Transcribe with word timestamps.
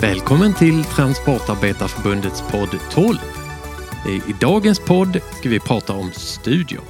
Välkommen 0.00 0.54
till 0.54 0.84
Transportarbetarförbundets 0.84 2.42
podd 2.50 2.78
12. 2.90 3.16
I 4.28 4.32
dagens 4.40 4.78
podd 4.78 5.20
ska 5.38 5.48
vi 5.48 5.60
prata 5.60 5.92
om 5.92 6.10
studier. 6.12 6.80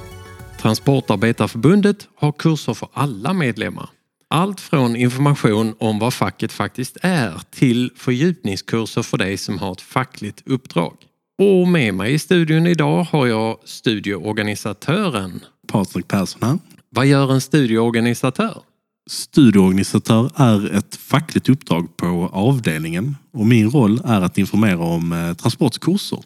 Transportarbetarförbundet 0.61 2.07
har 2.15 2.31
kurser 2.31 2.73
för 2.73 2.89
alla 2.93 3.33
medlemmar. 3.33 3.89
Allt 4.27 4.59
från 4.59 4.95
information 4.95 5.75
om 5.79 5.99
vad 5.99 6.13
facket 6.13 6.51
faktiskt 6.51 6.97
är 7.01 7.41
till 7.51 7.91
fördjupningskurser 7.95 9.01
för 9.01 9.17
dig 9.17 9.37
som 9.37 9.59
har 9.59 9.71
ett 9.71 9.81
fackligt 9.81 10.43
uppdrag. 10.45 10.93
Och 11.41 11.67
med 11.67 11.93
mig 11.93 12.13
i 12.13 12.19
studion 12.19 12.67
idag 12.67 13.03
har 13.03 13.27
jag 13.27 13.57
studieorganisatören. 13.65 15.43
Patrik 15.67 16.07
Persson 16.07 16.43
här. 16.43 16.57
Vad 16.89 17.05
gör 17.05 17.33
en 17.33 17.41
studieorganisatör? 17.41 18.61
Studieorganisatör 19.09 20.31
är 20.35 20.77
ett 20.77 20.95
fackligt 20.95 21.49
uppdrag 21.49 21.97
på 21.97 22.29
avdelningen 22.33 23.15
och 23.33 23.45
min 23.45 23.69
roll 23.69 24.01
är 24.05 24.21
att 24.21 24.37
informera 24.37 24.79
om 24.79 25.13
eh, 25.13 25.33
transportkurser 25.33 26.19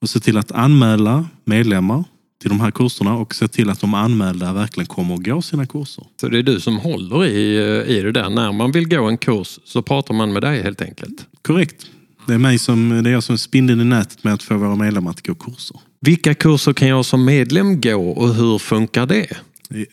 och 0.00 0.08
se 0.08 0.20
till 0.20 0.38
att 0.38 0.52
anmäla 0.52 1.26
medlemmar 1.44 2.04
till 2.40 2.48
de 2.48 2.60
här 2.60 2.70
kurserna 2.70 3.14
och 3.14 3.34
se 3.34 3.48
till 3.48 3.70
att 3.70 3.80
de 3.80 3.94
anmälda 3.94 4.52
verkligen 4.52 4.86
kommer 4.86 5.14
att 5.14 5.24
gå 5.24 5.42
sina 5.42 5.66
kurser. 5.66 6.04
Så 6.20 6.28
det 6.28 6.38
är 6.38 6.42
du 6.42 6.60
som 6.60 6.78
håller 6.78 7.24
i, 7.24 7.56
eh, 7.56 7.96
i 7.96 8.02
det 8.02 8.12
där. 8.12 8.30
När 8.30 8.52
man 8.52 8.72
vill 8.72 8.88
gå 8.88 9.04
en 9.04 9.18
kurs 9.18 9.58
så 9.64 9.82
pratar 9.82 10.14
man 10.14 10.32
med 10.32 10.42
dig 10.42 10.62
helt 10.62 10.82
enkelt? 10.82 11.26
Korrekt. 11.42 11.86
Det 12.26 12.34
är, 12.34 12.38
mig 12.38 12.58
som, 12.58 13.02
det 13.02 13.10
är 13.10 13.12
jag 13.12 13.22
som 13.22 13.32
är 13.32 13.36
spindeln 13.36 13.80
i 13.80 13.84
nätet 13.84 14.24
med 14.24 14.34
att 14.34 14.42
få 14.42 14.56
våra 14.56 14.76
medlemmar 14.76 15.10
att 15.10 15.26
gå 15.26 15.34
kurser. 15.34 15.80
Vilka 16.00 16.34
kurser 16.34 16.72
kan 16.72 16.88
jag 16.88 17.04
som 17.04 17.24
medlem 17.24 17.80
gå 17.80 18.10
och 18.10 18.34
hur 18.34 18.58
funkar 18.58 19.06
det? 19.06 19.36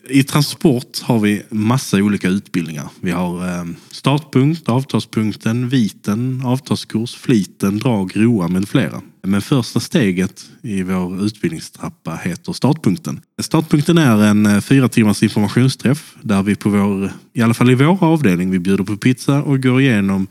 I 0.08 0.22
transport 0.22 1.00
har 1.02 1.18
vi 1.18 1.42
massa 1.50 1.96
olika 1.96 2.28
utbildningar. 2.28 2.88
Vi 3.00 3.10
har 3.10 3.48
ehm, 3.48 3.76
startpunkt, 3.90 4.68
avtalspunkten, 4.68 5.68
viten, 5.68 6.42
avtalskurs, 6.44 7.14
fliten, 7.14 7.78
drag, 7.78 8.12
roa 8.14 8.48
med 8.48 8.68
flera. 8.68 9.02
Men 9.22 9.42
första 9.42 9.80
steget 9.80 10.50
i 10.62 10.82
vår 10.82 11.24
utbildningstrappa 11.24 12.16
heter 12.16 12.52
startpunkten. 12.52 13.20
Startpunkten 13.42 13.98
är 13.98 14.24
en 14.24 14.46
eh, 14.46 14.60
fyra 14.60 14.88
timmars 14.88 15.22
informationsträff 15.22 16.14
där 16.22 16.42
vi 16.42 16.54
på 16.54 16.70
vår, 16.70 17.10
i 17.32 17.42
alla 17.42 17.54
fall 17.54 17.70
i 17.70 17.74
vår 17.74 18.04
avdelning, 18.04 18.50
vi 18.50 18.58
bjuder 18.58 18.84
på 18.84 18.96
pizza 18.96 19.42
och 19.42 19.62
går 19.62 19.80
igenom 19.80 20.26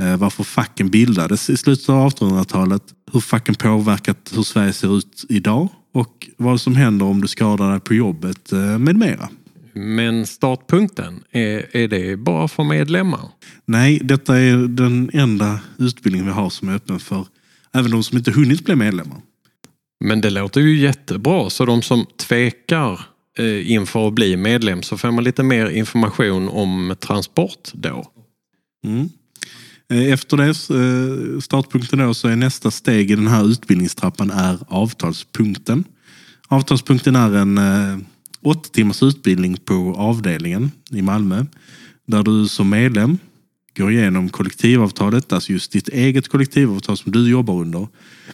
eh, 0.00 0.16
varför 0.16 0.44
facken 0.44 0.90
bildades 0.90 1.50
i 1.50 1.56
slutet 1.56 1.88
av 1.88 2.10
1800-talet, 2.10 2.82
hur 3.12 3.20
facken 3.20 3.54
påverkat 3.54 4.32
hur 4.34 4.42
Sverige 4.42 4.72
ser 4.72 4.98
ut 4.98 5.24
idag 5.28 5.68
och 5.92 6.28
vad 6.36 6.60
som 6.60 6.76
händer 6.76 7.06
om 7.06 7.20
du 7.20 7.28
skadar 7.28 7.70
dig 7.70 7.80
på 7.80 7.94
jobbet 7.94 8.52
eh, 8.52 8.78
med 8.78 8.96
mera. 8.96 9.28
Men 9.72 10.26
startpunkten, 10.26 11.24
är, 11.30 11.76
är 11.76 11.88
det 11.88 12.16
bara 12.16 12.48
för 12.48 12.64
medlemmar? 12.64 13.28
Nej, 13.66 14.00
detta 14.04 14.38
är 14.38 14.56
den 14.56 15.10
enda 15.12 15.60
utbildningen 15.78 16.26
vi 16.26 16.32
har 16.32 16.50
som 16.50 16.68
är 16.68 16.74
öppen 16.74 16.98
för 16.98 17.26
även 17.72 17.90
de 17.90 18.02
som 18.02 18.18
inte 18.18 18.30
hunnit 18.30 18.64
bli 18.64 18.76
medlemmar. 18.76 19.18
Men 20.04 20.20
det 20.20 20.30
låter 20.30 20.60
ju 20.60 20.78
jättebra, 20.78 21.50
så 21.50 21.64
de 21.64 21.82
som 21.82 22.06
tvekar 22.16 23.00
eh, 23.38 23.70
inför 23.70 24.08
att 24.08 24.14
bli 24.14 24.36
medlem 24.36 24.82
så 24.82 24.98
får 24.98 25.10
man 25.10 25.24
lite 25.24 25.42
mer 25.42 25.70
information 25.70 26.48
om 26.48 26.96
transport 27.00 27.68
då? 27.72 28.10
Mm. 28.84 29.08
Eh, 29.90 30.12
efter 30.12 30.36
det, 30.36 30.44
eh, 30.44 31.40
startpunkten 31.40 31.98
då, 31.98 32.14
så 32.14 32.28
är 32.28 32.36
nästa 32.36 32.70
steg 32.70 33.10
i 33.10 33.14
den 33.14 33.26
här 33.26 33.44
utbildningstrappan 33.50 34.30
är 34.30 34.58
avtalspunkten. 34.68 35.84
Avtalspunkten 36.48 37.16
är 37.16 37.34
en 37.36 37.58
eh, 37.58 37.98
åtta 38.42 38.68
timmars 38.72 39.02
utbildning 39.02 39.56
på 39.56 39.94
avdelningen 39.98 40.70
i 40.90 41.02
Malmö. 41.02 41.44
Där 42.06 42.22
du 42.22 42.48
som 42.48 42.68
medlem 42.68 43.18
går 43.76 43.92
igenom 43.92 44.28
kollektivavtalet, 44.28 45.32
alltså 45.32 45.52
just 45.52 45.72
ditt 45.72 45.88
eget 45.88 46.28
kollektivavtal 46.28 46.96
som 46.96 47.12
du 47.12 47.30
jobbar 47.30 47.54
under, 47.54 47.88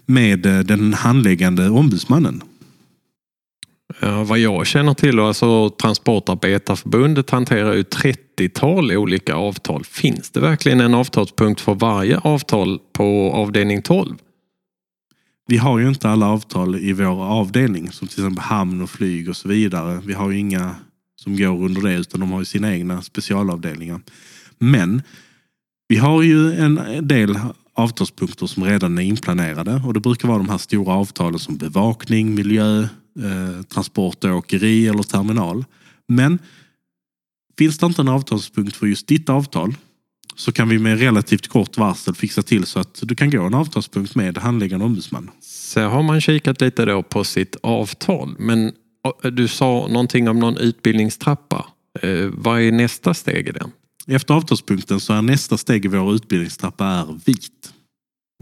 med 0.07 0.41
den 0.41 0.95
handläggande 0.95 1.69
ombudsmannen. 1.69 2.43
Ja, 4.01 4.25
vad 4.25 4.39
jag 4.39 4.67
känner 4.67 4.95
till, 4.95 5.21
alltså 5.21 5.71
Transportarbetarförbundet 5.71 7.31
hanterar 7.31 7.75
ju 7.75 7.83
30-tal 7.83 8.93
olika 8.93 9.35
avtal. 9.35 9.85
Finns 9.85 10.31
det 10.31 10.41
verkligen 10.41 10.81
en 10.81 10.95
avtalspunkt 10.95 11.61
för 11.61 11.75
varje 11.75 12.19
avtal 12.19 12.79
på 12.93 13.33
avdelning 13.35 13.83
12? 13.83 14.17
Vi 15.47 15.57
har 15.57 15.79
ju 15.79 15.89
inte 15.89 16.09
alla 16.09 16.29
avtal 16.29 16.77
i 16.77 16.93
vår 16.93 17.25
avdelning, 17.25 17.93
som 17.93 18.09
till 18.09 18.19
exempel 18.19 18.45
hamn 18.45 18.83
och 18.83 18.91
flyg 18.91 19.29
och 19.29 19.37
så 19.37 19.49
vidare. 19.49 20.01
Vi 20.05 20.13
har 20.13 20.31
ju 20.31 20.39
inga 20.39 20.75
som 21.17 21.37
går 21.37 21.65
under 21.65 21.83
det, 21.83 21.95
utan 21.95 22.21
de 22.21 22.33
har 22.33 22.39
ju 22.39 22.45
sina 22.45 22.75
egna 22.75 23.03
specialavdelningar. 23.03 24.01
Men 24.59 25.03
vi 25.89 25.97
har 25.97 26.23
ju 26.23 26.53
en 26.53 26.81
del 27.09 27.39
avtalspunkter 27.75 28.47
som 28.47 28.65
redan 28.65 28.99
är 28.99 29.03
inplanerade 29.03 29.83
och 29.87 29.95
det 29.95 30.01
brukar 30.01 30.29
vara 30.29 30.39
de 30.39 30.49
här 30.49 30.59
stora 30.59 30.95
avtalen 30.95 31.39
som 31.39 31.57
bevakning, 31.57 32.35
miljö, 32.35 32.89
eh, 33.25 33.63
transport, 33.63 34.25
åkeri 34.25 34.89
eller 34.89 35.03
terminal. 35.03 35.65
Men 36.09 36.39
finns 37.59 37.79
det 37.79 37.87
inte 37.87 38.03
en 38.03 38.09
avtalspunkt 38.09 38.77
för 38.77 38.87
just 38.87 39.07
ditt 39.07 39.29
avtal 39.29 39.75
så 40.37 40.53
kan 40.53 40.69
vi 40.69 40.79
med 40.79 40.99
relativt 40.99 41.49
kort 41.49 41.79
varsel 41.79 42.15
fixa 42.15 42.43
till 42.43 42.67
så 42.67 42.79
att 42.79 42.99
du 43.03 43.15
kan 43.15 43.31
gå 43.31 43.43
en 43.43 43.55
avtalspunkt 43.55 44.15
med 44.15 44.39
handläggande 44.39 44.85
ombudsman. 44.85 45.31
Så 45.41 45.81
har 45.81 46.03
man 46.03 46.21
kikat 46.21 46.61
lite 46.61 46.85
då 46.85 47.03
på 47.03 47.25
sitt 47.25 47.57
avtal. 47.63 48.35
Men 48.39 48.73
du 49.33 49.49
sa 49.49 49.89
någonting 49.91 50.29
om 50.29 50.39
någon 50.39 50.57
utbildningstrappa. 50.57 51.67
Eh, 52.03 52.27
vad 52.33 52.61
är 52.61 52.73
nästa 52.73 53.15
steg 53.15 53.49
i 53.49 53.53
den? 53.53 53.71
Efter 54.07 54.35
avtalspunkten 54.35 55.01
så 55.01 55.13
är 55.13 55.23
nästa 55.23 55.59
steg 55.59 55.85
i 55.85 55.89
vår 55.89 56.15
utbildningstrappa 56.15 56.87
är 56.87 57.21
VIT. 57.25 57.73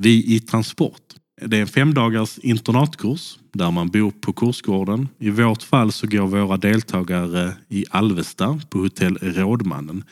Vi 0.02 0.34
i 0.34 0.41
transport. 0.41 1.02
Det 1.41 1.56
är 1.56 1.61
en 1.61 1.67
femdagars 1.67 2.39
internatkurs 2.39 3.39
där 3.53 3.71
man 3.71 3.89
bor 3.89 4.11
på 4.11 4.33
kursgården. 4.33 5.09
I 5.19 5.31
vårt 5.31 5.62
fall 5.62 5.93
så 5.93 6.06
går 6.06 6.27
våra 6.27 6.56
deltagare 6.56 7.53
i 7.69 7.84
Alvesta 7.91 8.61
på 8.71 8.78
hotell 8.78 9.19
Rådmannen. 9.21 10.05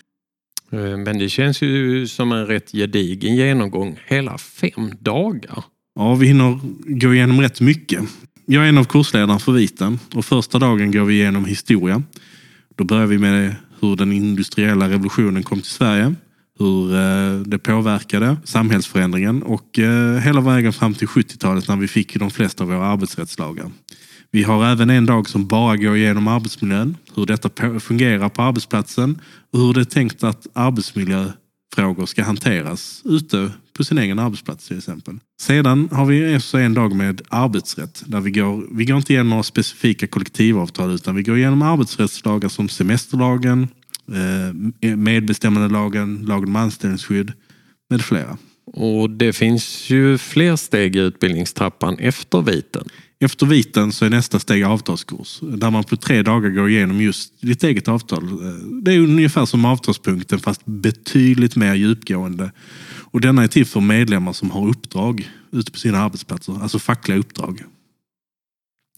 Eh, 0.73 0.97
men 0.97 1.19
det 1.19 1.29
känns 1.29 1.63
ju 1.63 2.07
som 2.07 2.33
en 2.33 2.47
rätt 2.47 2.73
gedigen 2.73 3.37
genomgång. 3.37 3.99
Hela 4.07 4.39
fem 4.39 4.91
dagar. 4.99 5.65
Ja, 5.95 6.15
vi 6.15 6.27
hinner 6.27 6.61
gå 7.01 7.15
igenom 7.15 7.41
rätt 7.41 7.61
mycket. 7.61 8.01
Jag 8.47 8.65
är 8.65 8.69
en 8.69 8.79
av 8.79 8.85
kursledarna 8.85 9.39
för 9.39 9.53
Viten 9.53 9.99
och 10.15 10.25
första 10.25 10.59
dagen 10.59 10.93
går 10.93 11.05
vi 11.05 11.15
igenom 11.15 11.45
historia. 11.45 12.03
Då 12.77 12.85
börjar 12.85 13.07
vi 13.07 13.19
med 13.19 13.55
hur 13.81 13.97
den 13.97 14.13
industriella 14.13 14.89
revolutionen 14.89 15.43
kom 15.43 15.61
till 15.61 15.71
Sverige 15.71 16.15
hur 16.63 16.95
eh, 16.95 17.41
det 17.41 17.59
påverkade 17.59 18.37
samhällsförändringen 18.45 19.43
och 19.43 19.79
eh, 19.79 20.19
hela 20.19 20.41
vägen 20.41 20.73
fram 20.73 20.95
till 20.95 21.09
70-talet 21.09 21.69
när 21.69 21.77
vi 21.77 21.89
fick 21.89 22.17
de 22.19 22.31
flesta 22.31 22.65
av 22.65 22.71
våra 22.71 22.87
arbetsrättslagar. 22.87 23.71
Vi 24.31 24.43
har 24.43 24.67
även 24.67 24.91
en 24.91 25.07
dag 25.07 25.29
som 25.29 25.47
bara 25.47 25.77
går 25.77 25.97
igenom 25.97 26.29
arbetsmiljön, 26.29 26.97
hur 27.15 27.27
detta 27.27 27.81
fungerar 27.81 28.29
på 28.29 28.43
arbetsplatsen 28.43 29.21
och 29.53 29.59
hur 29.59 29.75
det 29.75 29.81
är 29.81 29.85
tänkt 29.85 30.25
att 30.25 30.47
arbetsmiljöfrågor 30.53 32.07
ska 32.07 32.25
hanteras 32.25 33.03
ute 33.05 33.51
på 33.77 33.85
sin 33.85 33.99
egen 33.99 34.19
arbetsplats 34.19 34.69
till 34.69 34.79
exempel. 34.79 35.19
Sedan 35.41 35.89
har 35.93 36.07
vi 36.07 36.37
också 36.37 36.59
en 36.59 36.75
dag 36.75 36.95
med 36.95 37.23
arbetsrätt 37.29 38.03
där 38.07 38.21
vi 38.21 38.31
går, 38.31 38.77
vi 38.77 38.85
går 38.85 38.97
inte 38.97 39.13
igenom 39.13 39.31
några 39.31 39.43
specifika 39.43 40.07
kollektivavtal 40.07 40.95
utan 40.95 41.17
vi 41.17 41.23
går 41.23 41.39
igenom 41.39 41.63
arbetsrättslagar 41.63 42.49
som 42.49 42.69
semesterlagen, 42.69 43.69
medbestämmandelagen, 44.97 46.25
lagen 46.27 46.49
om 46.49 46.57
anställningsskydd 46.57 47.33
med 47.91 48.03
flera. 48.03 48.37
Och 48.65 49.11
det 49.11 49.33
finns 49.33 49.91
ju 49.91 50.19
fler 50.19 50.57
steg 50.57 50.97
i 50.97 50.99
utbildningstrappan 50.99 51.99
efter 51.99 52.43
viten. 52.43 52.85
Efter 53.21 53.47
viten 53.47 53.93
så 53.93 54.05
är 54.05 54.11
nästa 54.11 54.39
steg 54.39 54.65
avtalskurs 54.65 55.41
där 55.41 55.71
man 55.71 55.85
på 55.85 55.97
tre 55.97 56.23
dagar 56.23 56.51
går 56.51 56.71
igenom 56.71 57.01
just 57.01 57.41
ditt 57.41 57.65
eget 57.65 57.89
avtal. 57.89 58.25
Eh, 58.25 58.55
det 58.83 58.95
är 58.95 58.99
ungefär 58.99 59.47
som 59.47 59.65
avtalspunkten 59.65 60.39
fast 60.39 60.65
betydligt 60.65 61.57
mer 61.57 61.75
djupgående. 61.75 62.53
Och 63.13 63.21
denna 63.21 63.43
är 63.43 63.49
till 63.49 63.67
för 63.67 63.81
medlemmar 63.81 64.33
som 64.33 64.51
har 64.51 64.69
uppdrag 64.69 65.31
ute 65.53 65.73
på 65.73 65.79
sina 65.79 65.99
arbetsplatser, 65.99 66.63
alltså 66.63 66.79
fackliga 66.79 67.19
uppdrag. 67.19 67.65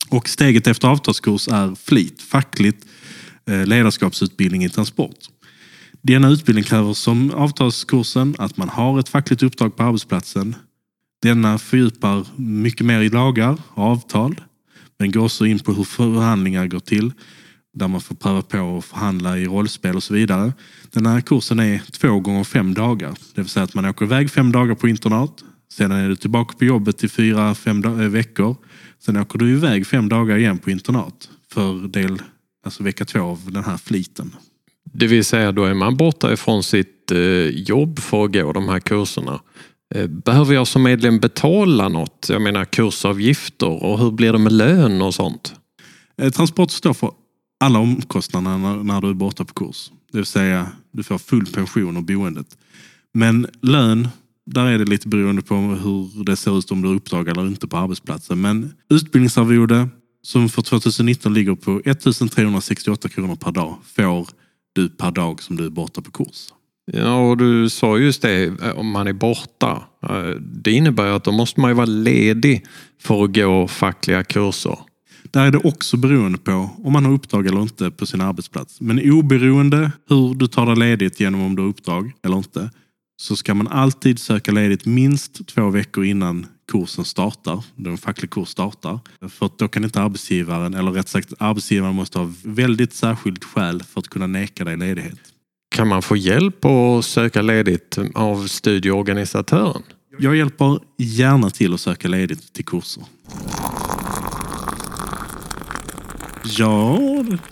Och 0.09 0.29
steget 0.29 0.67
efter 0.67 0.89
avtalskurs 0.89 1.49
är 1.49 1.75
flit, 1.75 2.23
fackligt 2.23 2.87
Eh, 2.87 3.24
Eh, 3.47 3.67
ledarskapsutbildning 3.67 4.65
i 4.65 4.69
transport. 4.69 5.19
Denna 6.03 6.29
utbildning 6.29 6.65
kräver 6.65 6.93
som 6.93 7.31
avtalskursen 7.31 8.35
att 8.39 8.57
man 8.57 8.69
har 8.69 9.01
ett 9.01 9.09
fackligt 9.09 9.43
uppdrag 9.43 9.77
på 9.77 9.83
arbetsplatsen. 9.83 10.57
Denna 11.23 11.59
fördjupar 11.59 12.27
mycket 12.37 12.87
mer 12.87 13.01
i 13.01 13.09
lagar 13.09 13.59
och 13.69 13.85
avtal. 13.85 14.41
Men 14.99 15.13
går 15.13 15.25
också 15.25 15.47
in 15.47 15.59
på 15.59 15.73
hur 15.73 15.85
förhandlingar 15.85 16.67
går 16.67 16.81
till. 16.81 17.13
Där 17.75 17.89
man 17.89 18.01
får 18.01 18.15
pröva 18.15 18.43
på 18.43 18.79
att 18.79 18.85
förhandla 18.85 19.39
i 19.39 19.47
rollspel 19.47 19.97
och 19.97 20.03
så 20.03 20.15
vidare. 20.15 20.53
Den 20.91 21.07
här 21.07 21.21
kursen 21.21 21.61
är 21.61 21.83
två 21.91 22.21
gånger 22.21 22.45
fem 22.45 22.75
dagar. 22.75 23.15
Det 23.35 23.41
vill 23.41 23.51
säga 23.51 23.65
att 23.65 23.75
man 23.75 23.85
åker 23.85 24.05
iväg 24.05 24.31
fem 24.31 24.53
dagar 24.53 24.75
på 24.75 24.89
internat. 24.89 25.45
Sedan 25.73 25.93
är 25.93 26.09
du 26.09 26.17
tillbaka 26.17 26.57
på 26.59 26.65
jobbet 26.65 27.05
i 27.05 27.09
fyra, 27.09 27.55
fem 27.55 27.85
eh, 27.85 27.91
veckor. 27.91 28.57
Sen 28.99 29.17
åker 29.17 29.39
du 29.39 29.51
iväg 29.51 29.87
fem 29.87 30.09
dagar 30.09 30.37
igen 30.37 30.59
på 30.59 30.71
internat 30.71 31.29
för 31.53 31.89
del 31.89 32.23
alltså 32.65 32.83
vecka 32.83 33.05
två 33.05 33.21
av 33.21 33.41
den 33.53 33.65
här 33.65 33.77
fliten. 33.77 34.37
Det 34.93 35.07
vill 35.07 35.25
säga 35.25 35.53
då 35.53 35.65
är 35.65 35.75
man 35.75 35.97
borta 35.97 36.33
ifrån 36.33 36.63
sitt 36.63 37.11
eh, 37.11 37.19
jobb 37.49 37.99
för 37.99 38.25
att 38.25 38.33
gå 38.33 38.53
de 38.53 38.69
här 38.69 38.81
kurserna. 38.81 39.41
Eh, 39.95 40.07
behöver 40.07 40.55
jag 40.55 40.67
som 40.67 40.83
medlem 40.83 41.19
betala 41.19 41.89
något? 41.89 42.27
Jag 42.29 42.43
menar 42.43 42.65
kursavgifter 42.65 43.85
och 43.85 43.99
hur 43.99 44.11
blir 44.11 44.33
det 44.33 44.39
med 44.39 44.53
lön 44.53 45.03
och 45.03 45.15
sånt? 45.15 45.55
Eh, 46.23 46.31
Transport 46.31 46.71
står 46.71 46.95
för 46.95 47.11
alla 47.61 47.79
omkostnader 47.79 48.59
när, 48.59 48.77
när 48.77 49.01
du 49.01 49.09
är 49.11 49.15
borta 49.15 49.45
på 49.45 49.55
kurs. 49.55 49.91
Det 50.13 50.19
vill 50.19 50.27
säga, 50.27 50.69
du 50.93 51.03
får 51.03 51.19
full 51.19 51.47
pension 51.47 51.97
och 51.97 52.03
boendet. 52.03 52.57
Men 53.15 53.47
lön, 53.63 54.09
där 54.47 54.67
är 54.67 54.79
det 54.79 54.85
lite 54.85 55.09
beroende 55.09 55.43
på 55.43 55.55
hur 55.55 56.25
det 56.25 56.37
ser 56.37 56.59
ut 56.59 56.71
om 56.71 56.83
du 56.83 56.89
har 56.89 56.95
uppdrag 56.95 57.29
eller 57.29 57.47
inte 57.47 57.69
på 57.69 57.77
arbetsplatsen. 57.77 58.41
Men 58.41 58.73
utbildningsarvode, 58.91 59.89
som 60.25 60.49
för 60.49 60.63
2019 60.63 61.35
ligger 61.35 61.55
på 61.55 61.81
1368 61.85 63.09
kronor 63.09 63.37
per 63.37 63.53
dag, 63.53 63.77
får 63.97 64.29
du 64.75 64.89
per 64.89 65.11
dag 65.11 65.43
som 65.43 65.57
du 65.57 65.67
är 65.67 65.71
borta 65.71 66.03
på 66.03 66.11
kurs. 66.11 66.49
Ja, 66.93 67.31
och 67.31 67.37
du 67.37 67.71
sa 67.71 67.99
just 67.99 68.23
det, 68.23 68.45
eh, 68.45 68.79
om 68.79 68.91
man 68.91 69.07
är 69.07 69.13
borta. 69.13 69.83
Eh, 70.03 70.41
Det 70.41 70.73
innebär 70.73 71.07
att 71.07 71.25
då 71.25 71.33
måste 71.33 71.61
man 71.61 71.71
ju 71.71 71.75
vara 71.75 71.87
ledig 71.87 72.65
för 73.01 73.25
att 73.25 73.35
gå 73.35 73.69
fackliga 73.69 74.25
kurser. 74.25 74.79
Där 75.31 75.47
är 75.47 75.51
det 75.51 75.59
också 75.59 75.97
beroende 75.97 76.39
på 76.39 76.71
om 76.85 76.93
man 76.93 77.05
har 77.05 77.13
uppdrag 77.13 77.47
eller 77.47 77.63
inte 77.63 77.91
på 77.91 78.07
sin 78.07 78.21
arbetsplats. 78.21 78.81
Men 78.81 79.11
oberoende 79.13 79.93
hur 80.09 80.35
du 80.35 80.47
tar 80.47 80.67
dig 80.67 80.77
ledigt 80.77 81.21
genom 81.21 81.41
om 81.41 81.57
du 81.57 81.63
har 81.63 81.69
uppdrag 81.69 82.13
eller 82.23 82.37
inte 82.37 82.71
så 83.17 83.37
ska 83.37 83.55
man 83.55 83.69
alltid 83.69 84.19
söka 84.19 84.53
ledigt 84.53 84.87
minst 84.87 85.47
två 85.47 85.71
veckor 85.71 86.05
innan 86.05 86.47
kursen 86.73 87.05
startar, 87.05 87.65
då 87.77 87.91
en 87.91 87.99
facklig 87.99 88.31
kurs 88.31 88.49
startar. 88.49 89.01
För 89.29 89.51
då 89.59 89.69
kan 89.69 89.85
inte 89.85 90.01
arbetsgivaren, 90.01 90.75
eller 90.75 90.91
rätt 90.91 91.09
sagt 91.09 91.33
arbetsgivaren 91.39 91.95
måste 91.95 92.19
ha 92.19 92.33
väldigt 92.45 92.93
särskilt 92.93 93.45
skäl 93.45 93.83
för 93.83 94.01
att 94.01 94.09
kunna 94.09 94.27
neka 94.27 94.65
dig 94.65 94.77
ledighet. 94.77 95.19
Kan 95.75 95.89
man 95.89 96.03
få 96.03 96.17
hjälp 96.17 96.65
att 96.65 97.05
söka 97.05 97.43
ledigt 97.43 97.99
av 98.15 98.47
studieorganisatören? 98.47 99.83
Jag 100.19 100.37
hjälper 100.37 100.79
gärna 100.99 101.51
till 101.51 101.75
att 101.75 101.81
söka 101.81 102.09
ledigt 102.09 102.53
till 102.53 102.65
kurser. 102.65 103.05
Ja, 106.59 106.99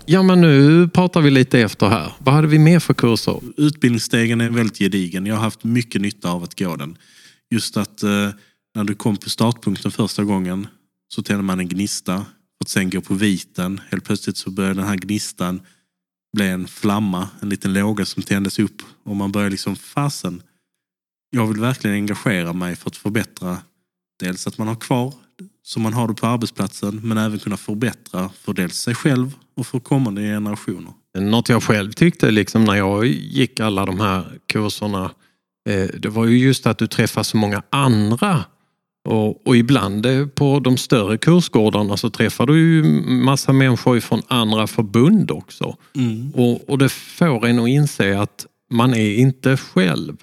Ja, 0.07 0.23
men 0.23 0.41
nu 0.41 0.89
pratar 0.89 1.21
vi 1.21 1.31
lite 1.31 1.61
efter 1.61 1.89
här. 1.89 2.13
Vad 2.19 2.35
hade 2.35 2.47
vi 2.47 2.59
mer 2.59 2.79
för 2.79 2.95
kurser? 2.95 3.41
utbildningsstegen 3.57 4.41
är 4.41 4.51
väldigt 4.51 4.79
gedigen. 4.79 5.27
Jag 5.27 5.35
har 5.35 5.43
haft 5.43 5.65
mycket 5.65 6.01
nytta 6.01 6.31
av 6.31 6.43
att 6.43 6.59
gå 6.59 6.77
den. 6.77 6.97
Just 7.51 7.77
att 7.77 8.03
eh, 8.03 8.29
när 8.75 8.85
du 8.85 8.95
kom 8.95 9.17
på 9.17 9.31
startpunkten 9.31 9.91
första 9.91 10.25
gången 10.25 10.67
så 11.15 11.23
tände 11.23 11.43
man 11.43 11.61
en 11.61 11.69
gnista. 11.69 12.17
För 12.17 12.65
att 12.65 12.69
sen 12.69 12.91
gå 12.91 13.01
på 13.01 13.15
viten. 13.15 13.81
Helt 13.91 14.05
plötsligt 14.05 14.37
så 14.37 14.51
började 14.51 14.75
den 14.81 14.89
här 14.89 14.97
gnistan 14.97 15.61
bli 16.37 16.49
en 16.49 16.69
flamma. 16.69 17.29
En 17.41 17.49
liten 17.49 17.73
låga 17.73 18.05
som 18.05 18.23
tändes 18.23 18.59
upp. 18.59 18.83
Och 19.03 19.17
man 19.17 19.33
börjar 19.33 19.51
liksom, 19.51 19.77
fasen. 19.77 20.43
Jag 21.31 21.47
vill 21.47 21.61
verkligen 21.61 21.97
engagera 21.97 22.53
mig 22.53 22.77
för 22.77 22.91
att 22.91 22.97
förbättra 22.97 23.59
dels 24.21 24.47
att 24.47 24.59
man 24.59 24.69
har 24.69 24.77
kvar 24.77 25.15
som 25.63 25.83
man 25.83 25.93
har 25.93 26.09
det 26.09 26.15
på 26.15 26.27
arbetsplatsen 26.27 27.01
men 27.03 27.19
även 27.19 27.39
kunna 27.39 27.57
förbättra 27.57 28.31
för 28.41 28.53
dels 28.53 28.75
sig 28.75 28.95
själv 28.95 29.35
och 29.57 29.67
för 29.67 29.81
kommande 29.81 30.23
generationer. 30.23 30.93
Något 31.19 31.49
jag 31.49 31.63
själv 31.63 31.93
tyckte 31.93 32.31
liksom 32.31 32.65
när 32.65 32.75
jag 32.75 33.07
gick 33.07 33.61
alla 33.61 33.87
de 33.87 34.01
här 34.01 34.39
kurserna, 34.47 35.11
eh, 35.69 35.87
det 35.99 36.09
var 36.09 36.27
ju 36.27 36.39
just 36.39 36.67
att 36.67 36.79
du 36.79 36.87
träffar 36.87 37.23
så 37.23 37.37
många 37.37 37.63
andra. 37.71 38.45
Och, 39.05 39.47
och 39.47 39.57
ibland 39.57 40.07
på 40.35 40.61
de 40.61 40.77
större 40.77 41.19
kursgårdarna 41.19 41.97
så 41.97 42.11
träffar 42.11 42.47
du 42.47 42.59
ju 42.59 42.83
massa 43.03 43.53
människor 43.53 44.01
från 44.01 44.23
andra 44.29 44.67
förbund 44.67 45.31
också. 45.31 45.77
Och, 46.35 46.71
och 46.71 46.79
det 46.79 46.89
får 46.89 47.47
en 47.47 47.59
att 47.59 47.69
inse 47.69 48.19
att 48.19 48.47
man 48.71 48.95
är 48.95 49.15
inte 49.15 49.57
själv. 49.57 50.17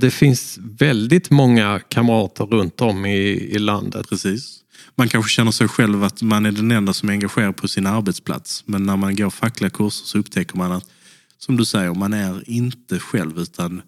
Det 0.00 0.10
finns 0.10 0.58
väldigt 0.78 1.30
många 1.30 1.80
kamrater 1.88 2.44
runt 2.44 2.80
om 2.80 3.06
i, 3.06 3.18
i 3.54 3.58
landet. 3.58 4.08
Precis. 4.08 4.60
Man 4.94 5.08
kanske 5.08 5.30
känner 5.30 5.50
sig 5.50 5.68
själv 5.68 6.04
att 6.04 6.22
man 6.22 6.46
är 6.46 6.52
den 6.52 6.70
enda 6.70 6.92
som 6.92 7.08
är 7.08 7.12
engagerad 7.12 7.56
på 7.56 7.68
sin 7.68 7.86
arbetsplats. 7.86 8.64
Men 8.66 8.86
när 8.86 8.96
man 8.96 9.16
går 9.16 9.30
fackliga 9.30 9.70
kurser 9.70 10.06
så 10.06 10.18
upptäcker 10.18 10.56
man 10.56 10.72
att, 10.72 10.90
som 11.38 11.56
du 11.56 11.64
säger, 11.64 11.94
man 11.94 12.12
är 12.12 12.50
inte 12.50 12.98
själv 12.98 13.38
utan 13.38 13.82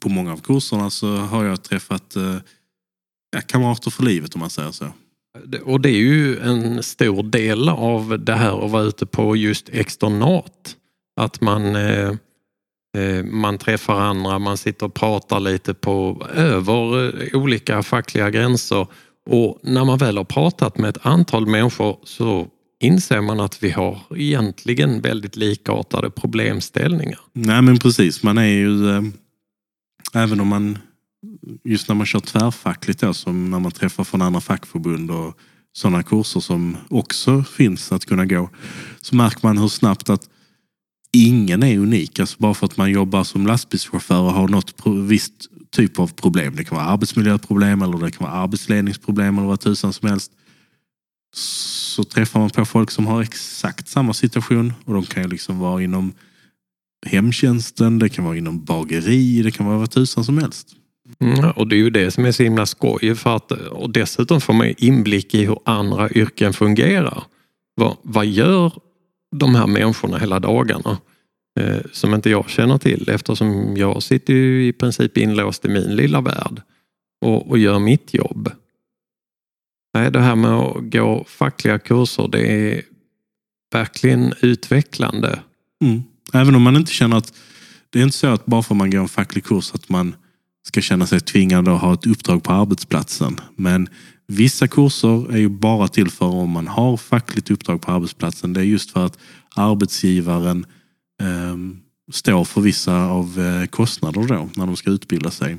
på 0.00 0.08
många 0.08 0.32
av 0.32 0.40
kurserna 0.40 0.90
så 0.90 1.16
har 1.16 1.44
jag 1.44 1.62
träffat 1.62 2.16
eh, 2.16 2.36
ja, 3.32 3.40
kamrater 3.40 3.90
för 3.90 4.02
livet 4.02 4.34
om 4.34 4.40
man 4.40 4.50
säger 4.50 4.70
så. 4.70 4.86
Och 5.64 5.80
det 5.80 5.88
är 5.88 6.00
ju 6.00 6.38
en 6.38 6.82
stor 6.82 7.22
del 7.22 7.68
av 7.68 8.24
det 8.24 8.34
här 8.34 8.64
att 8.64 8.70
vara 8.70 8.82
ute 8.82 9.06
på 9.06 9.36
just 9.36 9.68
externat. 9.68 10.76
Att 11.20 11.40
man, 11.40 11.76
eh, 11.76 12.10
eh, 12.98 13.24
man 13.24 13.58
träffar 13.58 14.00
andra, 14.00 14.38
man 14.38 14.56
sitter 14.56 14.86
och 14.86 14.94
pratar 14.94 15.40
lite 15.40 15.74
på 15.74 16.26
över 16.34 17.06
eh, 17.22 17.40
olika 17.40 17.82
fackliga 17.82 18.30
gränser. 18.30 18.86
Och 19.30 19.58
när 19.62 19.84
man 19.84 19.98
väl 19.98 20.16
har 20.16 20.24
pratat 20.24 20.78
med 20.78 20.90
ett 20.90 21.06
antal 21.06 21.46
människor 21.46 21.98
så 22.04 22.48
inser 22.80 23.20
man 23.20 23.40
att 23.40 23.62
vi 23.62 23.70
har 23.70 24.00
egentligen 24.16 25.00
väldigt 25.00 25.36
likartade 25.36 26.10
problemställningar. 26.10 27.18
Nej 27.32 27.62
men 27.62 27.78
precis, 27.78 28.22
man 28.22 28.38
är 28.38 28.44
ju, 28.44 28.90
eh, 28.90 29.02
även 30.14 30.40
om 30.40 30.48
man, 30.48 30.78
just 31.64 31.88
när 31.88 31.94
man 31.94 32.06
kör 32.06 32.20
tvärfackligt 32.20 33.00
då, 33.00 33.14
som 33.14 33.50
när 33.50 33.58
man 33.58 33.72
träffar 33.72 34.04
från 34.04 34.22
andra 34.22 34.40
fackförbund 34.40 35.10
och 35.10 35.38
sådana 35.72 36.02
kurser 36.02 36.40
som 36.40 36.76
också 36.88 37.44
finns 37.44 37.92
att 37.92 38.04
kunna 38.04 38.26
gå, 38.26 38.50
så 39.00 39.16
märker 39.16 39.40
man 39.42 39.58
hur 39.58 39.68
snabbt 39.68 40.10
att 40.10 40.28
ingen 41.12 41.62
är 41.62 41.78
unik. 41.78 42.20
Alltså 42.20 42.36
bara 42.38 42.54
för 42.54 42.66
att 42.66 42.76
man 42.76 42.90
jobbar 42.90 43.24
som 43.24 43.46
lastbilschaufför 43.46 44.20
och 44.20 44.32
har 44.32 44.48
något 44.48 44.74
visst 45.08 45.32
typ 45.70 45.98
av 45.98 46.06
problem. 46.06 46.56
Det 46.56 46.64
kan 46.64 46.76
vara 46.76 46.86
arbetsmiljöproblem 46.86 47.82
eller 47.82 47.98
det 47.98 48.10
kan 48.10 48.26
vara 48.26 48.36
arbetsledningsproblem 48.36 49.38
eller 49.38 49.48
vad 49.48 49.60
tusan 49.60 49.92
som 49.92 50.08
helst. 50.08 50.32
Så 51.34 52.04
träffar 52.04 52.40
man 52.40 52.50
på 52.50 52.64
folk 52.64 52.90
som 52.90 53.06
har 53.06 53.22
exakt 53.22 53.88
samma 53.88 54.14
situation 54.14 54.72
och 54.84 54.94
de 54.94 55.02
kan 55.06 55.22
ju 55.22 55.28
liksom 55.28 55.58
vara 55.58 55.82
inom 55.82 56.12
hemtjänsten, 57.06 57.98
det 57.98 58.08
kan 58.08 58.24
vara 58.24 58.36
inom 58.36 58.64
bageri, 58.64 59.42
det 59.42 59.50
kan 59.50 59.66
vara 59.66 59.78
vad 59.78 59.90
tusan 59.90 60.24
som 60.24 60.38
helst. 60.38 60.76
Mm, 61.20 61.50
och 61.50 61.68
det 61.68 61.76
är 61.76 61.78
ju 61.78 61.90
det 61.90 62.10
som 62.10 62.24
är 62.24 62.32
så 62.32 62.42
himla 62.42 62.66
skoj. 62.66 63.14
För 63.14 63.36
att, 63.36 63.52
och 63.52 63.90
dessutom 63.90 64.40
får 64.40 64.52
man 64.52 64.74
inblick 64.78 65.34
i 65.34 65.44
hur 65.44 65.58
andra 65.64 66.10
yrken 66.10 66.52
fungerar. 66.52 67.24
Vad, 67.74 67.96
vad 68.02 68.26
gör 68.26 68.72
de 69.36 69.54
här 69.54 69.66
människorna 69.66 70.18
hela 70.18 70.40
dagarna? 70.40 70.98
Eh, 71.60 71.80
som 71.92 72.14
inte 72.14 72.30
jag 72.30 72.50
känner 72.50 72.78
till 72.78 73.08
eftersom 73.08 73.76
jag 73.76 74.02
sitter 74.02 74.34
ju 74.34 74.66
i 74.66 74.72
princip 74.72 75.18
inlåst 75.18 75.64
i 75.64 75.68
min 75.68 75.96
lilla 75.96 76.20
värld 76.20 76.62
och, 77.20 77.50
och 77.50 77.58
gör 77.58 77.78
mitt 77.78 78.14
jobb. 78.14 78.50
Nej, 79.94 80.10
det 80.10 80.20
här 80.20 80.36
med 80.36 80.50
att 80.50 80.76
gå 80.82 81.24
fackliga 81.28 81.78
kurser 81.78 82.28
det 82.28 82.46
är 82.46 82.82
verkligen 83.72 84.34
utvecklande. 84.40 85.40
Mm. 85.84 86.02
Även 86.32 86.54
om 86.54 86.62
man 86.62 86.76
inte 86.76 86.92
känner 86.92 87.16
att 87.16 87.34
det 87.90 87.98
är 87.98 88.02
inte 88.02 88.16
så 88.16 88.26
att 88.26 88.46
bara 88.46 88.62
för 88.62 88.74
att 88.74 88.78
man 88.78 88.90
går 88.90 89.00
en 89.00 89.08
facklig 89.08 89.44
kurs 89.44 89.74
att 89.74 89.88
man 89.88 90.14
ska 90.66 90.80
känna 90.80 91.06
sig 91.06 91.20
tvingad 91.20 91.68
att 91.68 91.80
ha 91.80 91.94
ett 91.94 92.06
uppdrag 92.06 92.42
på 92.42 92.52
arbetsplatsen. 92.52 93.40
Men 93.56 93.88
vissa 94.26 94.68
kurser 94.68 95.32
är 95.32 95.38
ju 95.38 95.48
bara 95.48 95.88
till 95.88 96.10
för 96.10 96.26
om 96.26 96.50
man 96.50 96.68
har 96.68 96.96
fackligt 96.96 97.50
uppdrag 97.50 97.80
på 97.80 97.92
arbetsplatsen. 97.92 98.52
Det 98.52 98.60
är 98.60 98.64
just 98.64 98.90
för 98.90 99.06
att 99.06 99.18
arbetsgivaren 99.56 100.66
eh, 101.20 101.56
står 102.12 102.44
för 102.44 102.60
vissa 102.60 103.06
av 103.06 103.40
eh, 103.40 103.66
kostnader 103.66 104.26
då 104.26 104.48
när 104.56 104.66
de 104.66 104.76
ska 104.76 104.90
utbilda 104.90 105.30
sig. 105.30 105.56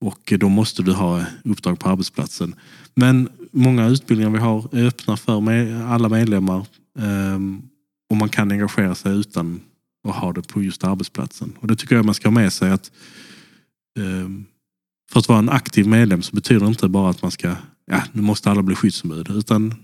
Och 0.00 0.32
då 0.38 0.48
måste 0.48 0.82
du 0.82 0.92
ha 0.92 1.24
uppdrag 1.44 1.78
på 1.78 1.88
arbetsplatsen. 1.88 2.54
Men 2.94 3.28
många 3.52 3.88
utbildningar 3.88 4.30
vi 4.30 4.38
har 4.38 4.68
är 4.72 4.86
öppna 4.86 5.16
för 5.16 5.40
med 5.40 5.90
alla 5.90 6.08
medlemmar. 6.08 6.66
Ehm, 6.98 7.62
och 8.10 8.16
man 8.16 8.28
kan 8.28 8.50
engagera 8.50 8.94
sig 8.94 9.12
utan 9.16 9.60
att 10.08 10.14
ha 10.14 10.32
det 10.32 10.48
på 10.48 10.62
just 10.62 10.84
arbetsplatsen. 10.84 11.52
Och 11.60 11.66
det 11.66 11.76
tycker 11.76 11.96
jag 11.96 12.04
man 12.04 12.14
ska 12.14 12.28
ha 12.28 12.34
med 12.34 12.52
sig 12.52 12.70
att 12.70 12.90
Ehm, 13.98 14.44
för 15.12 15.20
att 15.20 15.28
vara 15.28 15.38
en 15.38 15.48
aktiv 15.48 15.86
medlem 15.86 16.22
så 16.22 16.36
betyder 16.36 16.60
det 16.60 16.66
inte 16.66 16.88
bara 16.88 17.10
att 17.10 17.22
man 17.22 17.30
ska, 17.30 17.56
ja 17.86 18.02
nu 18.12 18.22
måste 18.22 18.50
alla 18.50 18.62
bli 18.62 18.74
skyddsombud. 18.74 19.30
Utan 19.30 19.74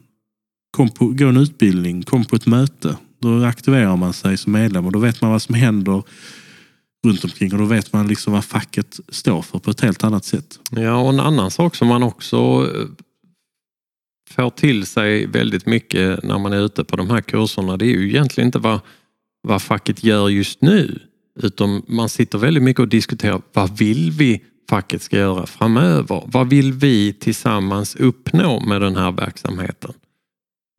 kom 0.77 0.91
på, 0.91 1.07
gå 1.07 1.27
en 1.27 1.37
utbildning, 1.37 2.03
kom 2.03 2.25
på 2.25 2.37
ett 2.37 2.47
möte. 2.47 2.97
Då 3.21 3.45
aktiverar 3.45 3.97
man 3.97 4.13
sig 4.13 4.37
som 4.37 4.53
medlem 4.53 4.87
och 4.87 4.93
då 4.93 4.99
vet 4.99 5.21
man 5.21 5.31
vad 5.31 5.43
som 5.43 5.55
händer 5.55 6.03
runt 7.07 7.25
omkring 7.25 7.53
och 7.53 7.59
då 7.59 7.65
vet 7.65 7.93
man 7.93 8.09
liksom 8.09 8.33
vad 8.33 8.45
facket 8.45 9.01
står 9.09 9.43
för 9.43 9.59
på 9.59 9.71
ett 9.71 9.81
helt 9.81 10.05
annat 10.05 10.25
sätt. 10.25 10.61
Ja, 10.71 10.97
och 10.97 11.09
en 11.09 11.21
annan 11.21 11.51
sak 11.51 11.75
som 11.75 11.89
man 11.89 12.03
också 12.03 12.37
eh, 12.37 12.87
får 14.31 14.51
till 14.51 14.87
sig 14.87 15.27
väldigt 15.27 15.67
mycket 15.67 16.23
när 16.23 16.39
man 16.39 16.53
är 16.53 16.61
ute 16.61 16.85
på 16.85 16.97
de 16.97 17.11
här 17.11 17.21
kurserna, 17.21 17.77
det 17.77 17.85
är 17.85 17.99
ju 17.99 18.09
egentligen 18.09 18.49
inte 18.49 18.59
vad, 18.59 18.81
vad 19.43 19.63
facket 19.63 20.05
gör 20.05 20.29
just 20.29 20.63
nu. 20.63 20.99
Utan 21.43 21.83
man 21.87 22.09
sitter 22.09 22.39
väldigt 22.39 22.63
mycket 22.63 22.81
och 22.81 22.89
diskuterar 22.89 23.43
vad 23.53 23.79
vill 23.79 24.11
vi 24.11 24.45
facket 24.71 25.03
ska 25.03 25.17
göra 25.17 25.47
framöver? 25.47 26.23
Vad 26.27 26.51
vill 26.51 26.73
vi 26.73 27.13
tillsammans 27.13 27.97
uppnå 27.97 28.61
med 28.61 28.81
den 28.81 28.97
här 28.97 29.13
verksamheten? 29.13 29.93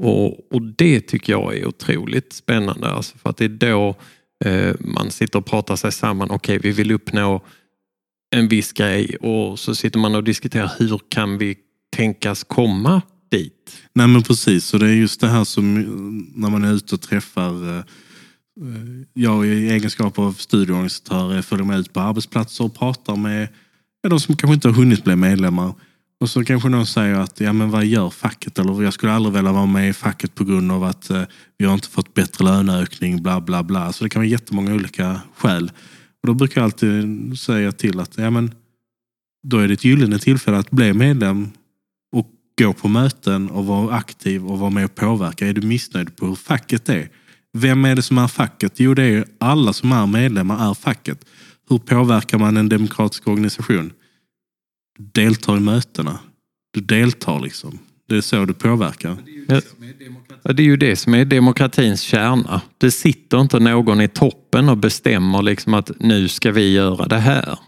Och, 0.01 0.53
och 0.53 0.61
det 0.61 1.01
tycker 1.01 1.33
jag 1.33 1.57
är 1.57 1.67
otroligt 1.67 2.33
spännande, 2.33 2.89
alltså 2.89 3.17
för 3.17 3.29
att 3.29 3.37
det 3.37 3.45
är 3.45 3.49
då 3.49 3.95
Eh, 4.45 4.75
man 4.79 5.11
sitter 5.11 5.39
och 5.39 5.45
pratar 5.45 5.75
sig 5.75 5.91
samman. 5.91 6.31
Okej, 6.31 6.57
okay, 6.57 6.69
vi 6.69 6.75
vill 6.77 6.91
uppnå 6.91 7.45
en 8.35 8.47
viss 8.47 8.71
grej 8.71 9.15
och 9.15 9.59
så 9.59 9.75
sitter 9.75 9.99
man 9.99 10.15
och 10.15 10.23
diskuterar 10.23 10.71
hur 10.77 10.99
kan 11.09 11.37
vi 11.37 11.57
tänkas 11.95 12.43
komma 12.43 13.01
dit? 13.31 13.77
Nej 13.93 14.07
men 14.07 14.23
precis, 14.23 14.73
och 14.73 14.79
det 14.79 14.85
är 14.85 14.93
just 14.93 15.21
det 15.21 15.27
här 15.27 15.43
som 15.43 15.73
när 16.35 16.49
man 16.49 16.63
är 16.63 16.73
ute 16.73 16.95
och 16.95 17.01
träffar 17.01 17.77
eh, 17.77 17.83
Eh, 18.61 19.05
jag 19.13 19.47
i 19.47 19.69
egenskap 19.69 20.19
av 20.19 20.33
studieorganisatör 20.33 21.41
följer 21.41 21.65
med 21.65 21.79
ut 21.79 21.93
på 21.93 21.99
arbetsplatser 21.99 22.63
och 22.63 22.75
pratar 22.75 23.15
med 23.15 23.47
de 24.07 24.19
som 24.19 24.35
kanske 24.35 24.53
inte 24.53 24.67
har 24.67 24.75
hunnit 24.75 25.03
bli 25.03 25.15
medlemmar. 25.15 25.73
Och 26.21 26.29
så 26.29 26.45
kanske 26.45 26.69
någon 26.69 26.85
säger 26.85 27.15
att 27.15 27.39
ja 27.39 27.53
men 27.53 27.71
vad 27.71 27.85
gör 27.85 28.09
facket? 28.09 28.59
Eller 28.59 28.83
jag 28.83 28.93
skulle 28.93 29.11
aldrig 29.11 29.35
vilja 29.35 29.51
vara 29.51 29.65
med 29.65 29.89
i 29.89 29.93
facket 29.93 30.35
på 30.35 30.43
grund 30.43 30.71
av 30.71 30.83
att 30.83 31.09
eh, 31.09 31.23
vi 31.57 31.65
har 31.65 31.73
inte 31.73 31.89
fått 31.89 32.13
bättre 32.13 32.45
löneökning, 32.45 33.23
bla 33.23 33.41
bla 33.41 33.63
bla. 33.63 33.93
Så 33.93 34.03
det 34.03 34.09
kan 34.09 34.19
vara 34.19 34.29
jättemånga 34.29 34.73
olika 34.73 35.21
skäl. 35.35 35.71
Och 36.21 36.27
då 36.27 36.33
brukar 36.33 36.61
jag 36.61 36.65
alltid 36.65 37.39
säga 37.39 37.71
till 37.71 37.99
att 37.99 38.17
ja 38.17 38.29
men 38.29 38.53
då 39.47 39.57
är 39.57 39.67
det 39.67 39.73
ett 39.73 39.85
gyllene 39.85 40.19
tillfälle 40.19 40.57
att 40.57 40.71
bli 40.71 40.93
medlem 40.93 41.47
och 42.11 42.27
gå 42.61 42.73
på 42.73 42.87
möten 42.87 43.49
och 43.49 43.65
vara 43.65 43.95
aktiv 43.95 44.45
och 44.45 44.59
vara 44.59 44.69
med 44.69 44.85
och 44.85 44.95
påverka. 44.95 45.47
Är 45.47 45.53
du 45.53 45.61
missnöjd 45.61 46.15
på 46.15 46.25
hur 46.25 46.35
facket 46.35 46.89
är? 46.89 47.09
Vem 47.57 47.85
är 47.85 47.95
det 47.95 48.01
som 48.01 48.17
är 48.17 48.27
facket? 48.27 48.79
Jo, 48.79 48.93
det 48.93 49.03
är 49.03 49.25
alla 49.37 49.73
som 49.73 49.91
är 49.91 50.05
medlemmar 50.05 50.69
är 50.69 50.73
facket. 50.73 51.25
Hur 51.69 51.77
påverkar 51.77 52.37
man 52.37 52.57
en 52.57 52.69
demokratisk 52.69 53.27
organisation? 53.27 53.93
Du 54.97 55.03
deltar 55.21 55.57
i 55.57 55.59
mötena. 55.59 56.19
Du 56.73 56.81
deltar 56.81 57.39
liksom. 57.39 57.79
Det 58.07 58.17
är 58.17 58.21
så 58.21 58.45
du 58.45 58.53
påverkar. 58.53 59.17
Ja, 60.43 60.53
det 60.53 60.63
är 60.63 60.65
ju 60.65 60.77
det 60.77 60.95
som 60.95 61.13
är 61.13 61.25
demokratins 61.25 62.01
kärna. 62.01 62.61
Det 62.77 62.91
sitter 62.91 63.41
inte 63.41 63.59
någon 63.59 64.01
i 64.01 64.07
toppen 64.07 64.69
och 64.69 64.77
bestämmer 64.77 65.41
liksom 65.41 65.73
att 65.73 65.91
nu 65.99 66.27
ska 66.27 66.51
vi 66.51 66.73
göra 66.73 67.07
det 67.07 67.17
här. 67.17 67.59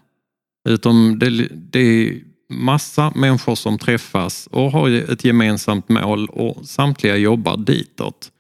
Utan 0.70 1.20
det, 1.20 1.48
det 1.52 1.80
är 1.80 2.22
massa 2.54 3.12
människor 3.16 3.56
som 3.56 3.78
träffas 3.78 4.48
och 4.52 4.72
har 4.72 4.90
ett 4.90 5.26
gemensamt 5.26 5.90
mål 5.90 6.28
och 6.28 6.66
samtliga 6.66 7.18
jobbar 7.18 7.58
ditåt. 7.58 8.32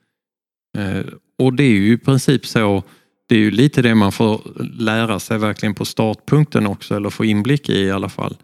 Och 1.41 1.53
det 1.53 1.63
är 1.63 1.69
ju 1.69 1.93
i 1.93 1.98
princip 1.98 2.45
så, 2.45 2.83
det 3.29 3.36
är 3.36 3.39
ju 3.39 3.51
lite 3.51 3.81
det 3.81 3.95
man 3.95 4.12
får 4.12 4.41
lära 4.79 5.19
sig 5.19 5.38
verkligen 5.38 5.75
på 5.75 5.86
startpunkten 5.86 6.67
också, 6.67 6.95
eller 6.95 7.10
få 7.10 7.25
inblick 7.25 7.69
i 7.69 7.79
i 7.79 7.91
alla 7.91 8.10
fall. 8.10 8.38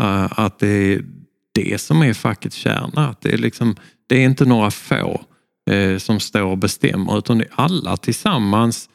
Eh, 0.00 0.38
att 0.38 0.58
det 0.58 0.68
är 0.68 1.04
det 1.54 1.80
som 1.80 2.02
är 2.02 2.12
fackets 2.12 2.56
kärna. 2.56 3.08
Att 3.08 3.20
det, 3.20 3.32
är 3.32 3.38
liksom, 3.38 3.76
det 4.06 4.16
är 4.16 4.24
inte 4.24 4.44
några 4.44 4.70
få 4.70 5.20
eh, 5.70 5.98
som 5.98 6.20
står 6.20 6.42
och 6.42 6.58
bestämmer 6.58 7.18
utan 7.18 7.38
det 7.38 7.44
är 7.44 7.50
alla 7.54 7.96
tillsammans 7.96 8.88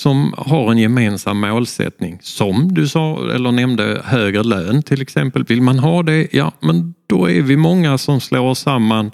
som 0.00 0.34
har 0.36 0.72
en 0.72 0.78
gemensam 0.78 1.40
målsättning. 1.40 2.18
Som 2.22 2.74
du 2.74 2.88
sa 2.88 3.32
eller 3.34 3.52
nämnde 3.52 4.02
högre 4.04 4.42
lön 4.42 4.82
till 4.82 5.02
exempel. 5.02 5.44
Vill 5.44 5.62
man 5.62 5.78
ha 5.78 6.02
det, 6.02 6.28
ja 6.32 6.52
men 6.60 6.94
då 7.06 7.30
är 7.30 7.42
vi 7.42 7.56
många 7.56 7.98
som 7.98 8.20
slår 8.20 8.48
oss 8.48 8.58
samman 8.58 9.10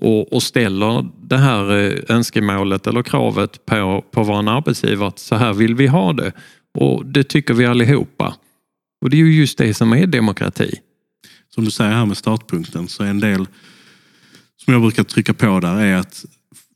och, 0.00 0.32
och 0.32 0.42
ställer 0.42 1.08
det 1.22 1.38
här 1.38 1.78
eh, 1.78 2.16
önskemålet 2.16 2.86
eller 2.86 3.02
kravet 3.02 3.66
på, 3.66 4.04
på 4.10 4.22
vår 4.22 4.48
arbetsgivare 4.48 5.08
att 5.08 5.18
så 5.18 5.34
här 5.34 5.52
vill 5.52 5.74
vi 5.74 5.86
ha 5.86 6.12
det. 6.12 6.32
Och 6.78 7.06
det 7.06 7.24
tycker 7.24 7.54
vi 7.54 7.66
allihopa. 7.66 8.36
Och 9.02 9.10
det 9.10 9.16
är 9.16 9.18
ju 9.18 9.32
just 9.32 9.58
det 9.58 9.74
som 9.74 9.92
är 9.92 10.06
demokrati. 10.06 10.74
Som 11.54 11.64
du 11.64 11.70
säger 11.70 11.92
här 11.92 12.06
med 12.06 12.16
startpunkten 12.16 12.88
så 12.88 13.02
är 13.02 13.08
en 13.08 13.20
del 13.20 13.46
som 14.64 14.72
jag 14.72 14.82
brukar 14.82 15.04
trycka 15.04 15.34
på 15.34 15.60
där 15.60 15.76
är 15.76 15.96
att 15.96 16.24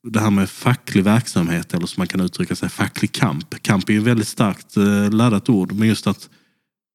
det 0.03 0.21
här 0.21 0.31
med 0.31 0.51
facklig 0.51 1.05
verksamhet 1.05 1.75
eller 1.75 1.87
som 1.87 2.01
man 2.01 2.07
kan 2.07 2.21
uttrycka 2.21 2.57
sig 2.57 2.69
facklig 2.69 3.13
kamp. 3.13 3.63
Kamp 3.63 3.89
är 3.89 3.93
ju 3.93 3.99
ett 3.99 4.05
väldigt 4.05 4.29
starkt 4.29 4.77
eh, 4.77 5.11
laddat 5.11 5.49
ord 5.49 5.73
men 5.73 5.89
just 5.89 6.07
att 6.07 6.29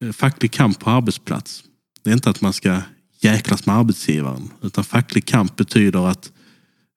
eh, 0.05 0.11
facklig 0.11 0.51
kamp 0.51 0.79
på 0.79 0.89
arbetsplats. 0.89 1.63
Det 2.03 2.09
är 2.09 2.13
inte 2.13 2.29
att 2.29 2.41
man 2.41 2.53
ska 2.53 2.81
jäklas 3.21 3.65
med 3.65 3.75
arbetsgivaren. 3.75 4.49
Utan 4.61 4.83
facklig 4.83 5.25
kamp 5.25 5.55
betyder 5.55 6.07
att 6.07 6.31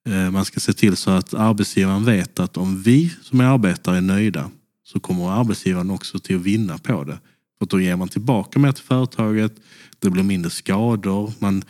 eh, 0.08 0.30
man 0.30 0.44
ska 0.44 0.60
se 0.60 0.72
till 0.72 0.96
så 0.96 1.10
att 1.10 1.34
arbetsgivaren 1.34 2.04
vet 2.04 2.40
att 2.40 2.56
om 2.56 2.82
vi 2.82 3.12
som 3.22 3.40
är 3.40 3.44
arbetare 3.44 3.96
är 3.96 4.00
nöjda 4.00 4.50
så 4.84 5.00
kommer 5.00 5.40
arbetsgivaren 5.40 5.90
också 5.90 6.18
till 6.18 6.36
att 6.36 6.42
vinna 6.42 6.78
på 6.78 7.04
det. 7.04 7.18
För 7.58 7.66
då 7.66 7.80
ger 7.80 7.96
man 7.96 8.08
tillbaka 8.08 8.58
mer 8.58 8.72
till 8.72 8.84
företaget, 8.84 9.52
det 9.98 10.10
blir 10.10 10.22
mindre 10.22 10.50
skador, 10.50 11.32
man 11.38 11.64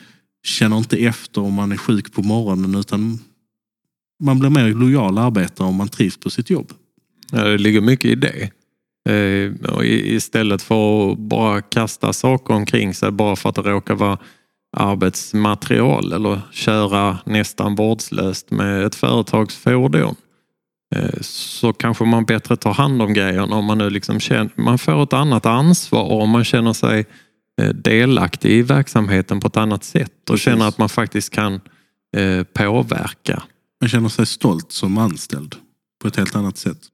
känner 0.44 0.78
inte 0.78 0.96
efter 0.96 1.40
om 1.40 1.54
man 1.54 1.72
är 1.72 1.76
sjuk 1.76 2.12
på 2.12 2.22
morgonen 2.22 2.74
utan 2.74 3.18
man 4.22 4.38
blir 4.38 4.50
mer 4.50 4.74
lojal 4.74 5.18
arbetare 5.18 5.68
om 5.68 5.74
man 5.74 5.88
trivs 5.88 6.16
på 6.16 6.30
sitt 6.30 6.50
jobb. 6.50 6.72
Ja, 7.30 7.44
det 7.44 7.58
ligger 7.58 7.80
mycket 7.80 8.10
i 8.10 8.14
det. 8.14 8.50
Eh, 9.08 9.52
istället 9.84 10.62
för 10.62 11.12
att 11.12 11.18
bara 11.18 11.62
kasta 11.62 12.12
saker 12.12 12.54
omkring 12.54 12.94
sig 12.94 13.10
bara 13.10 13.36
för 13.36 13.48
att 13.48 13.54
det 13.54 13.62
råkar 13.62 13.94
vara 13.94 14.18
arbetsmaterial 14.76 16.12
eller 16.12 16.40
köra 16.50 17.18
nästan 17.26 17.74
vårdslöst 17.74 18.50
med 18.50 18.84
ett 18.84 18.94
företagsfordon 18.94 20.14
eh, 20.94 21.20
så 21.20 21.72
kanske 21.72 22.04
man 22.04 22.24
bättre 22.24 22.56
tar 22.56 22.74
hand 22.74 23.02
om 23.02 23.14
grejerna 23.14 23.56
om 23.56 23.64
man 23.64 23.78
nu 23.78 23.90
liksom 23.90 24.20
känner, 24.20 24.50
man 24.54 24.78
får 24.78 25.02
ett 25.02 25.12
annat 25.12 25.46
ansvar 25.46 26.12
och 26.12 26.28
man 26.28 26.44
känner 26.44 26.72
sig 26.72 27.06
eh, 27.60 27.68
delaktig 27.68 28.50
i 28.50 28.62
verksamheten 28.62 29.40
på 29.40 29.46
ett 29.46 29.56
annat 29.56 29.84
sätt 29.84 30.30
och 30.30 30.38
känner 30.38 30.68
att 30.68 30.78
man 30.78 30.88
faktiskt 30.88 31.32
kan 31.32 31.60
eh, 32.16 32.42
påverka. 32.42 33.42
Man 33.80 33.88
känner 33.88 34.08
sig 34.08 34.26
stolt 34.26 34.72
som 34.72 34.98
anställd 34.98 35.54
på 36.02 36.08
ett 36.08 36.16
helt 36.16 36.36
annat 36.36 36.58
sätt. 36.58 36.91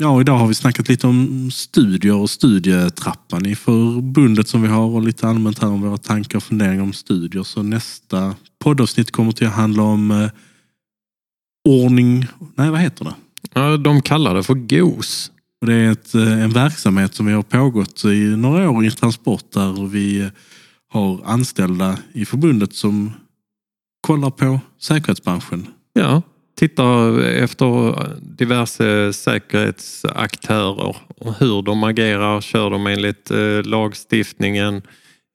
Ja, 0.00 0.20
idag 0.20 0.38
har 0.38 0.46
vi 0.46 0.54
snackat 0.54 0.88
lite 0.88 1.06
om 1.06 1.50
studier 1.50 2.14
och 2.14 2.30
studietrappan 2.30 3.46
i 3.46 3.56
förbundet 3.56 4.48
som 4.48 4.62
vi 4.62 4.68
har 4.68 4.86
och 4.86 5.02
lite 5.02 5.28
allmänt 5.28 5.58
här 5.58 5.68
om 5.68 5.82
våra 5.82 5.96
tankar 5.96 6.36
och 6.36 6.42
funderingar 6.42 6.82
om 6.82 6.92
studier. 6.92 7.42
Så 7.42 7.62
nästa 7.62 8.34
poddavsnitt 8.58 9.10
kommer 9.10 9.32
till 9.32 9.46
att 9.46 9.52
handla 9.52 9.82
om 9.82 10.10
eh, 10.10 10.30
ordning... 11.68 12.26
Nej, 12.54 12.70
vad 12.70 12.80
heter 12.80 13.04
det? 13.04 13.14
Ja, 13.52 13.76
de 13.76 14.02
kallar 14.02 14.34
det 14.34 14.42
för 14.42 14.54
GOS. 14.54 15.30
Och 15.60 15.66
det 15.66 15.74
är 15.74 15.92
ett, 15.92 16.14
eh, 16.14 16.42
en 16.42 16.50
verksamhet 16.50 17.14
som 17.14 17.26
vi 17.26 17.32
har 17.32 17.42
pågått 17.42 18.04
i 18.04 18.36
några 18.36 18.70
år 18.70 18.84
i 18.84 18.90
transport 18.90 19.52
där 19.52 19.86
vi 19.86 20.30
har 20.88 21.20
anställda 21.24 21.98
i 22.12 22.24
förbundet 22.24 22.74
som 22.74 23.12
kollar 24.00 24.30
på 24.30 24.60
säkerhetsbranschen. 24.80 25.66
Ja, 25.92 26.22
tittar 26.54 27.20
efter 27.20 27.96
diverse 28.20 29.12
säkerhetsaktörer 29.12 30.96
och 31.18 31.34
hur 31.38 31.62
de 31.62 31.84
agerar. 31.84 32.40
Kör 32.40 32.70
de 32.70 32.86
enligt 32.86 33.30
eh, 33.30 33.62
lagstiftningen? 33.62 34.82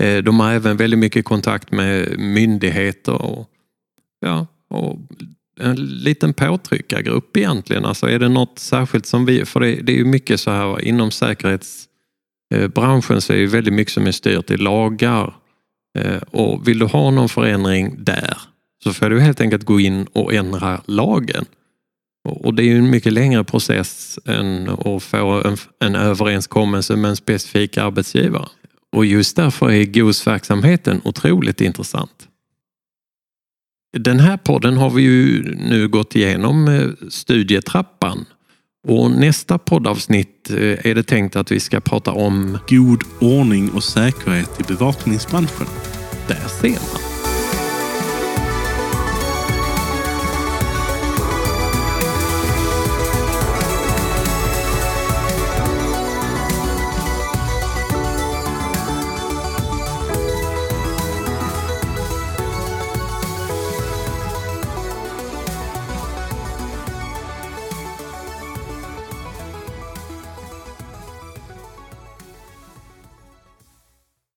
Eh, 0.03 0.17
de 0.17 0.39
har 0.39 0.51
även 0.51 0.77
väldigt 0.77 0.99
mycket 0.99 1.25
kontakt 1.25 1.71
med 1.71 2.19
myndigheter 2.19 3.21
och, 3.21 3.49
ja, 4.19 4.47
och 4.69 4.99
en 5.59 5.75
liten 5.75 6.33
påtryckargrupp 6.33 7.37
egentligen. 7.37 7.85
Alltså 7.85 8.09
är 8.09 8.19
det 8.19 8.29
något 8.29 8.59
särskilt 8.59 9.05
som 9.05 9.25
vi, 9.25 9.45
för 9.45 9.59
det, 9.59 9.75
det 9.75 9.91
är 9.91 9.97
ju 9.97 10.05
mycket 10.05 10.39
så 10.39 10.51
här 10.51 10.81
inom 10.81 11.11
säkerhetsbranschen 11.11 13.15
eh, 13.15 13.19
så 13.19 13.33
är 13.33 13.37
det 13.37 13.45
väldigt 13.45 13.73
mycket 13.73 13.93
som 13.93 14.07
är 14.07 14.11
styrt 14.11 14.51
i 14.51 14.57
lagar. 14.57 15.35
Och 16.31 16.67
vill 16.67 16.79
du 16.79 16.85
ha 16.85 17.11
någon 17.11 17.29
förändring 17.29 18.03
där 18.03 18.37
så 18.83 18.93
får 18.93 19.09
du 19.09 19.19
helt 19.19 19.41
enkelt 19.41 19.63
gå 19.63 19.79
in 19.79 20.05
och 20.13 20.33
ändra 20.33 20.81
lagen. 20.85 21.45
Och 22.29 22.53
det 22.53 22.63
är 22.63 22.65
ju 22.65 22.77
en 22.77 22.89
mycket 22.89 23.13
längre 23.13 23.43
process 23.43 24.19
än 24.25 24.69
att 24.69 25.03
få 25.03 25.43
en, 25.43 25.57
en 25.79 25.95
överenskommelse 25.95 26.95
med 26.95 27.09
en 27.09 27.15
specifik 27.15 27.77
arbetsgivare. 27.77 28.47
Och 28.91 29.05
just 29.05 29.35
därför 29.35 29.71
är 29.71 29.85
GOS-verksamheten 29.85 31.01
otroligt 31.03 31.61
intressant. 31.61 32.27
Den 33.97 34.19
här 34.19 34.37
podden 34.37 34.77
har 34.77 34.89
vi 34.89 35.01
ju 35.01 35.43
nu 35.55 35.87
gått 35.87 36.15
igenom 36.15 36.67
eh, 36.67 37.09
studietrappan 37.09 38.25
och 38.87 39.11
nästa 39.11 39.57
poddavsnitt 39.57 40.49
eh, 40.49 40.85
är 40.85 40.95
det 40.95 41.03
tänkt 41.03 41.35
att 41.35 41.51
vi 41.51 41.59
ska 41.59 41.79
prata 41.79 42.11
om 42.11 42.57
god 42.69 43.03
ordning 43.19 43.69
och 43.69 43.83
säkerhet 43.83 44.59
i 44.59 44.63
bevakningsbranschen. 44.63 45.67
Där 46.27 46.47
ser 46.47 46.69
man. 46.69 47.08